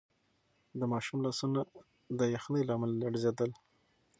[0.79, 1.59] د ماشوم لاسونه
[2.19, 3.51] د یخنۍ له امله لړزېدل.